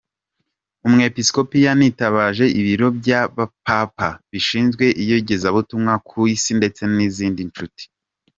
Umwepiskopi 0.87 1.57
yanitabaje 1.65 2.45
Ibiro 2.59 2.87
bya 2.99 3.21
Papa 3.67 4.09
bishinzwe 4.31 4.85
Iyogezabutumwa 5.01 5.93
ku 6.07 6.17
Isi 6.35 6.51
ndetse 6.59 6.81
n’izindi 6.95 7.41
nshuti. 7.49 7.83